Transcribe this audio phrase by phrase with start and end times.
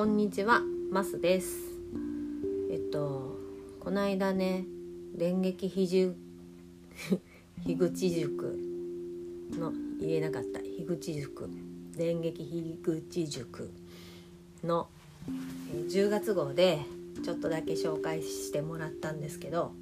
[0.00, 1.58] こんにちは、マスです。
[2.72, 3.36] えっと、
[3.80, 4.64] この間ね、
[5.14, 6.16] 電撃非塾、
[7.66, 8.58] 樋口塾
[9.58, 11.50] の、言えなかった、樋口塾、
[11.98, 13.68] 電撃樋口塾
[14.64, 14.88] の、
[15.90, 16.78] 10月号で
[17.22, 19.72] ちょっとだけ紹介してもらったんですけど、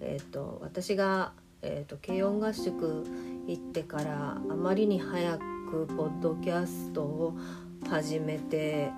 [0.00, 3.04] えっと、私が、えっと、軽音合宿
[3.46, 7.34] 行ってからあまりに早くポッドキャストを
[7.88, 8.90] 始めて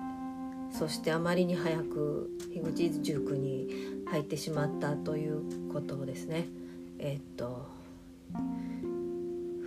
[0.71, 6.47] そしてあまりに早く樋口塾に入ってしまったということをですね。
[6.99, 7.67] えっと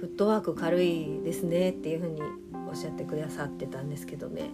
[0.01, 2.21] フットワーク軽いですねっていうふうに
[2.69, 4.51] おっしゃってくださってたんですけどね。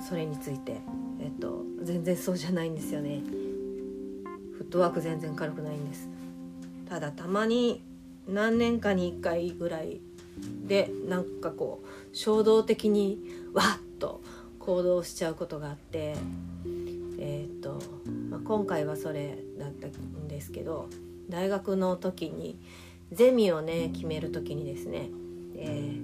[0.00, 0.80] それについて、
[1.20, 3.22] えっと、全然そうじゃないんですよね。
[4.56, 6.08] フットワーク全然軽くないんです。
[6.88, 7.82] ただたまに
[8.26, 10.00] 何年かに1回ぐらい
[10.66, 13.20] でなんかこう衝動的に
[13.52, 14.20] わっと
[14.68, 16.14] 行動しちゃうことがあって
[17.18, 17.80] えーっと、
[18.28, 20.90] まあ、今回はそれだったんですけど
[21.30, 22.60] 大学の時に
[23.10, 25.08] ゼミをね決める時にですね、
[25.56, 25.98] え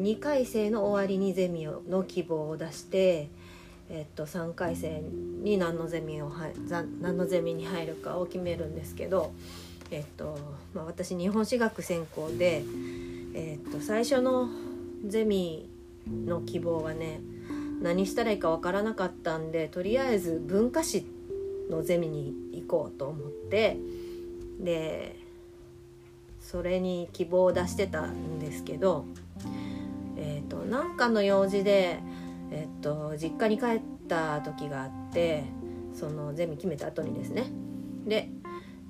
[0.00, 3.30] 2回生の終わりにゼミをの希望を出して、
[3.88, 5.00] えっと3回生
[5.44, 6.32] に何のゼミを
[7.00, 9.32] 何のゼミに入るかを決めるんですけど、
[9.92, 10.36] えっと
[10.74, 12.64] まあ、私日本史学専攻で、
[13.34, 14.48] えっと最初の
[15.06, 15.70] ゼミ
[16.08, 17.20] の希望はね
[17.84, 21.06] 何したらいいかわからなかったんでとりあえず文化史
[21.70, 23.76] のゼミに行こうと思って
[24.58, 25.16] で
[26.40, 29.04] それに希望を出してたんですけど
[30.16, 31.98] えっ、となんかの用事で、
[32.50, 35.44] えっと実家に帰った時があって
[35.92, 37.50] そのゼミ決めた後にですね。
[38.06, 38.30] で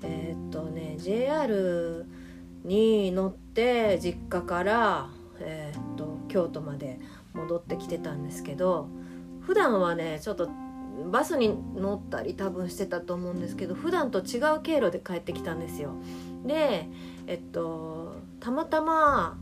[0.03, 2.05] えっ、とね JR
[2.65, 5.09] に乗って実家から、
[5.41, 7.01] えっと京都まで
[7.35, 8.89] 戻ってきてたんですけど
[9.41, 10.49] 普段はねちょっと
[11.11, 15.95] バスに乗ったり多分してたと思うんですけど普段と違う経路で帰ってきたんですよ。
[16.47, 16.89] で
[17.27, 19.37] えっとたまたま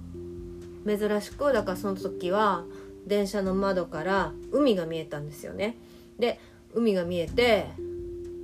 [0.86, 2.64] 珍しくだからその時は
[3.06, 5.76] 電車の窓から海が見えたんですよね。
[6.18, 6.40] で
[6.74, 7.66] 海が見えて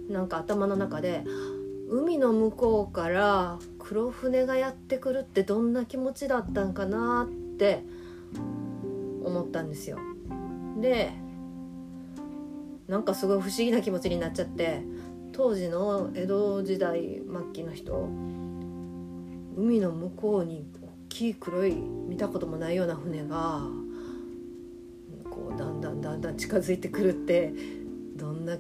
[0.08, 1.25] なんか頭の中で
[1.91, 7.82] 海の向こうから黒船がやってくるってどんな気持ちだったんかなって
[9.28, 9.98] 思ったんですよ。
[10.80, 11.12] で
[12.88, 14.82] なんかすごい不思議な気持ちになっちゃって
[15.32, 18.08] 当時の江戸時代末期の人
[19.56, 23.60] 海の向こうに大きい黒い見たこともないような船が
[25.30, 27.52] こうだんだんだんだん近づいてくるって
[28.16, 28.56] どんな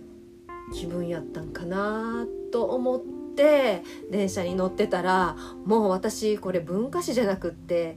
[0.74, 3.00] 気分やったんかなと思っ
[3.34, 7.96] て電車に乗ってたらもう私これ文化史じゃなくって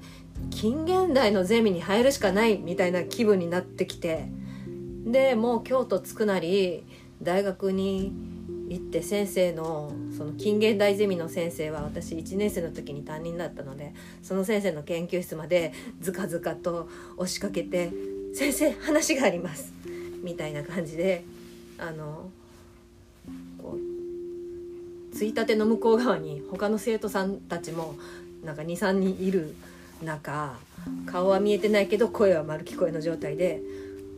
[0.50, 4.28] 近現代のゼミに入るしかないみたいな気分になってきて
[5.06, 6.84] でもう京都着くなり
[7.22, 8.14] 大学に
[8.70, 13.94] 行って先生のその近現代ゼミの先生は私1年生の時に担任だったので
[14.24, 16.88] その先生の研究室までずかずかと
[17.18, 17.92] 押しかけて
[18.34, 19.74] 「先生話があります」
[20.24, 21.26] みたいな感じで
[21.78, 22.30] あの
[23.62, 27.96] こうついたての向こう側に他の生徒さんたちも
[28.46, 29.54] なんか23人いる
[30.04, 30.58] 中
[31.06, 33.62] 顔は見えてないけど声は丸聞こえの状態で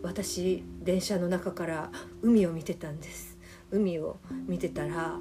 [0.02, 1.90] 私電車の中から
[2.22, 3.38] 海を見てたんです。
[3.72, 4.18] 海を
[4.48, 5.18] 見てたら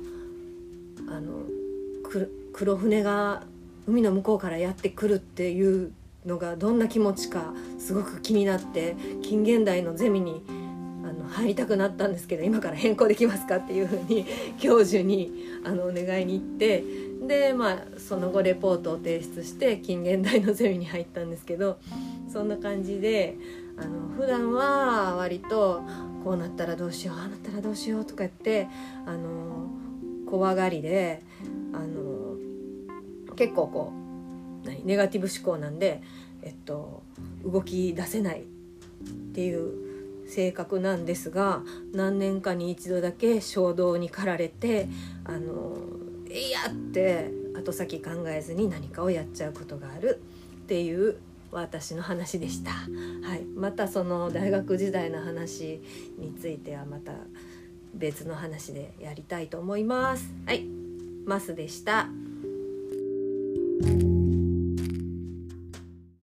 [1.09, 1.45] あの
[2.03, 3.45] く黒船が
[3.87, 5.93] 海の向こうからやってくるっていう
[6.27, 10.43] のがどんな気持ちかすごく気になって近現代のゼミに
[11.23, 14.27] の入りたくなったんですけど今から変更できますかっていうふうに
[14.59, 15.33] 教授に
[15.65, 16.85] あのお願いに行って
[17.27, 21.79] でまあその後レポートを提出して近現代のゼミに入ったんですけど
[22.29, 23.37] そんな感じで
[23.77, 25.83] あの普段は割と
[26.25, 28.69] こうなったらどうしようああなったらどうしようとか言って
[29.07, 29.71] あの
[30.29, 31.23] 怖がりで
[31.73, 32.37] あの
[33.35, 33.93] 結構こ
[34.65, 36.03] う何ネガティブ思考なんで、
[36.43, 37.03] えっと、
[37.45, 38.45] 動き出せないっ
[39.35, 39.82] ていう
[40.27, 44.89] 性格なんですが何年かに一度だけ衝動に駆られて
[45.25, 45.77] あの
[46.31, 50.21] いやって後先考えずに何かをやっちゃうことがある
[50.65, 51.19] っていう
[51.51, 55.83] 私の話でした、はい、またその大学時代の話
[56.19, 57.13] についてはまた
[57.95, 60.33] 別の話でやりたいと思います。
[60.47, 60.65] はい。
[61.27, 62.09] マスでした。